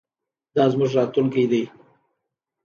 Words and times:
دا 0.55 0.63
زموږ 0.73 0.91
راتلونکی 0.97 1.45
دی. 1.51 1.63